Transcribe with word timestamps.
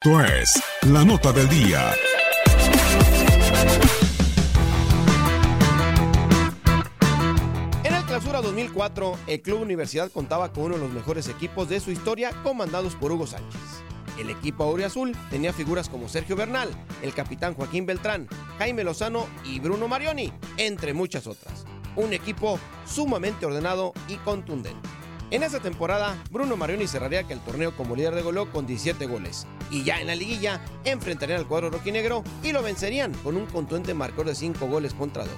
Esto 0.00 0.20
es 0.22 0.62
la 0.82 1.04
nota 1.04 1.32
del 1.32 1.48
día. 1.48 1.92
En 7.82 7.92
el 7.92 8.04
Clausura 8.04 8.40
2004, 8.40 9.18
el 9.26 9.42
Club 9.42 9.62
Universidad 9.62 10.08
contaba 10.12 10.52
con 10.52 10.66
uno 10.66 10.76
de 10.76 10.82
los 10.82 10.92
mejores 10.92 11.26
equipos 11.26 11.68
de 11.68 11.80
su 11.80 11.90
historia, 11.90 12.30
comandados 12.44 12.94
por 12.94 13.10
Hugo 13.10 13.26
Sánchez. 13.26 13.60
El 14.20 14.30
equipo 14.30 14.62
auriazul 14.62 15.16
tenía 15.30 15.52
figuras 15.52 15.88
como 15.88 16.08
Sergio 16.08 16.36
Bernal, 16.36 16.68
el 17.02 17.12
capitán 17.12 17.54
Joaquín 17.54 17.84
Beltrán, 17.84 18.28
Jaime 18.58 18.84
Lozano 18.84 19.26
y 19.44 19.58
Bruno 19.58 19.88
Marioni, 19.88 20.32
entre 20.58 20.94
muchas 20.94 21.26
otras. 21.26 21.64
Un 21.96 22.12
equipo 22.12 22.60
sumamente 22.86 23.46
ordenado 23.46 23.94
y 24.06 24.14
contundente. 24.18 24.97
En 25.30 25.42
esa 25.42 25.60
temporada, 25.60 26.16
Bruno 26.30 26.56
Marioni 26.56 26.86
cerraría 26.86 27.20
el 27.20 27.40
torneo 27.40 27.76
como 27.76 27.94
líder 27.94 28.14
de 28.14 28.22
goleo 28.22 28.50
con 28.50 28.66
17 28.66 29.06
goles. 29.06 29.46
Y 29.70 29.84
ya 29.84 30.00
en 30.00 30.06
la 30.06 30.14
liguilla, 30.14 30.64
enfrentarían 30.84 31.40
al 31.40 31.46
cuadro 31.46 31.68
roquinegro 31.68 32.24
y 32.42 32.52
lo 32.52 32.62
vencerían 32.62 33.12
con 33.12 33.36
un 33.36 33.44
contundente 33.44 33.92
marcador 33.92 34.28
de 34.28 34.34
5 34.34 34.66
goles 34.66 34.94
contra 34.94 35.26
2. 35.26 35.32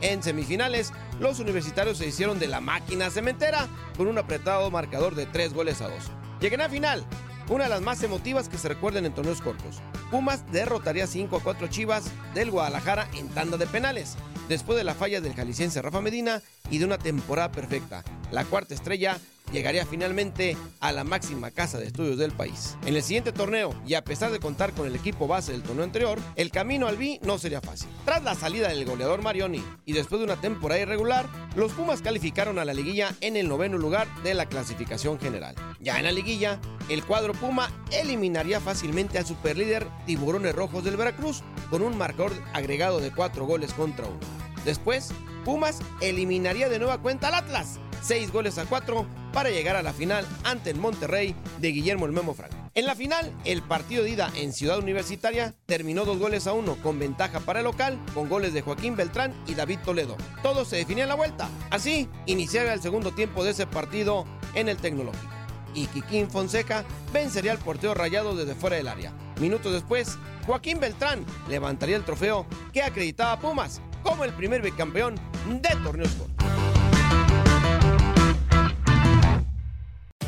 En 0.00 0.24
semifinales, 0.24 0.92
los 1.20 1.38
universitarios 1.38 1.98
se 1.98 2.08
hicieron 2.08 2.40
de 2.40 2.48
la 2.48 2.60
máquina 2.60 3.10
cementera 3.10 3.68
con 3.96 4.08
un 4.08 4.18
apretado 4.18 4.72
marcador 4.72 5.14
de 5.14 5.26
3 5.26 5.54
goles 5.54 5.82
a 5.82 5.88
2. 5.88 5.94
Llegan 6.40 6.60
a 6.60 6.68
final, 6.68 7.04
una 7.48 7.64
de 7.64 7.70
las 7.70 7.80
más 7.80 8.02
emotivas 8.02 8.48
que 8.48 8.58
se 8.58 8.68
recuerden 8.68 9.06
en 9.06 9.14
torneos 9.14 9.40
cortos. 9.40 9.80
Pumas 10.10 10.50
derrotaría 10.50 11.06
5 11.06 11.36
a 11.36 11.40
4 11.40 11.68
Chivas 11.68 12.10
del 12.34 12.50
Guadalajara 12.50 13.08
en 13.14 13.28
tanda 13.28 13.56
de 13.56 13.68
penales, 13.68 14.16
después 14.48 14.78
de 14.78 14.84
la 14.84 14.94
falla 14.94 15.20
del 15.20 15.34
jalisciense 15.34 15.82
Rafa 15.82 16.00
Medina 16.00 16.42
y 16.70 16.78
de 16.78 16.84
una 16.84 16.98
temporada 16.98 17.52
perfecta. 17.52 18.02
La 18.30 18.44
cuarta 18.44 18.74
estrella 18.74 19.18
llegaría 19.52 19.86
finalmente 19.86 20.56
a 20.80 20.92
la 20.92 21.04
máxima 21.04 21.50
casa 21.50 21.78
de 21.78 21.86
estudios 21.86 22.18
del 22.18 22.32
país. 22.32 22.76
En 22.84 22.94
el 22.94 23.02
siguiente 23.02 23.32
torneo, 23.32 23.74
y 23.86 23.94
a 23.94 24.04
pesar 24.04 24.30
de 24.30 24.40
contar 24.40 24.72
con 24.72 24.86
el 24.86 24.94
equipo 24.94 25.26
base 25.26 25.52
del 25.52 25.62
torneo 25.62 25.84
anterior, 25.84 26.18
el 26.36 26.50
camino 26.50 26.86
al 26.86 26.96
B 26.96 27.18
no 27.22 27.38
sería 27.38 27.60
fácil. 27.60 27.88
Tras 28.04 28.22
la 28.22 28.34
salida 28.34 28.68
del 28.68 28.84
goleador 28.84 29.22
Marioni 29.22 29.62
y 29.86 29.92
después 29.92 30.20
de 30.20 30.26
una 30.26 30.40
temporada 30.40 30.80
irregular, 30.80 31.26
los 31.56 31.72
Pumas 31.72 32.02
calificaron 32.02 32.58
a 32.58 32.64
la 32.64 32.74
liguilla 32.74 33.14
en 33.20 33.36
el 33.36 33.48
noveno 33.48 33.78
lugar 33.78 34.06
de 34.22 34.34
la 34.34 34.46
clasificación 34.46 35.18
general. 35.18 35.54
Ya 35.80 35.98
en 35.98 36.04
la 36.04 36.12
liguilla, 36.12 36.60
el 36.88 37.04
cuadro 37.04 37.32
Puma 37.32 37.70
eliminaría 37.90 38.60
fácilmente 38.60 39.18
al 39.18 39.26
superlíder 39.26 39.86
Tiburones 40.06 40.54
Rojos 40.54 40.84
del 40.84 40.96
Veracruz 40.96 41.42
con 41.70 41.82
un 41.82 41.96
marcador 41.96 42.32
agregado 42.52 43.00
de 43.00 43.10
4 43.10 43.44
goles 43.46 43.72
contra 43.74 44.06
1. 44.06 44.18
Después, 44.64 45.10
Pumas 45.44 45.80
eliminaría 46.00 46.68
de 46.68 46.78
nueva 46.78 46.98
cuenta 46.98 47.28
al 47.28 47.34
Atlas, 47.34 47.78
6 48.02 48.32
goles 48.32 48.58
a 48.58 48.66
4 48.66 49.06
para 49.32 49.50
llegar 49.50 49.76
a 49.76 49.82
la 49.82 49.92
final 49.92 50.26
ante 50.44 50.70
el 50.70 50.76
Monterrey 50.76 51.34
de 51.58 51.68
Guillermo 51.68 52.06
el 52.06 52.12
Memo 52.12 52.34
Franco. 52.34 52.56
En 52.74 52.86
la 52.86 52.94
final, 52.94 53.34
el 53.44 53.62
partido 53.62 54.04
de 54.04 54.10
ida 54.10 54.30
en 54.36 54.52
Ciudad 54.52 54.78
Universitaria 54.78 55.54
terminó 55.66 56.04
2 56.04 56.18
goles 56.18 56.46
a 56.46 56.52
1 56.52 56.76
con 56.82 56.98
ventaja 56.98 57.40
para 57.40 57.60
el 57.60 57.64
local, 57.64 57.98
con 58.14 58.28
goles 58.28 58.52
de 58.52 58.62
Joaquín 58.62 58.94
Beltrán 58.94 59.34
y 59.46 59.54
David 59.54 59.80
Toledo. 59.84 60.16
Todo 60.42 60.64
se 60.64 60.76
definía 60.76 61.04
en 61.04 61.08
la 61.08 61.16
vuelta. 61.16 61.48
Así, 61.70 62.08
iniciaría 62.26 62.72
el 62.72 62.82
segundo 62.82 63.12
tiempo 63.12 63.42
de 63.42 63.50
ese 63.50 63.66
partido 63.66 64.26
en 64.54 64.68
el 64.68 64.76
Tecnológico. 64.76 65.37
Y 65.74 65.86
Kikín 65.86 66.30
Fonseca 66.30 66.84
vencería 67.12 67.52
al 67.52 67.58
portero 67.58 67.94
rayado 67.94 68.34
desde 68.34 68.54
fuera 68.54 68.76
del 68.76 68.88
área. 68.88 69.12
Minutos 69.40 69.72
después, 69.72 70.18
Joaquín 70.46 70.80
Beltrán 70.80 71.24
levantaría 71.48 71.96
el 71.96 72.04
trofeo 72.04 72.46
que 72.72 72.82
acreditaba 72.82 73.32
a 73.32 73.40
Pumas 73.40 73.80
como 74.02 74.24
el 74.24 74.32
primer 74.32 74.62
bicampeón 74.62 75.16
de 75.48 75.68
torneos 75.82 76.10
cortos. 76.12 76.37